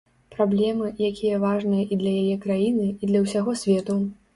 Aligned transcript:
Праблемы, 0.35 0.87
якія 1.09 1.43
важныя 1.45 1.85
і 1.91 2.01
для 2.03 2.17
яе 2.25 2.41
краіны, 2.49 2.93
і 3.01 3.15
для 3.15 3.27
ўсяго 3.31 3.61
свету. 3.65 4.05